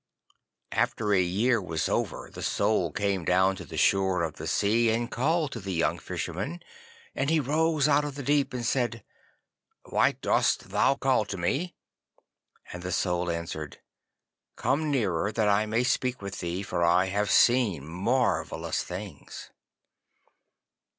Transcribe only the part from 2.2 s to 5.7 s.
the Soul came down to the shore of the sea and called to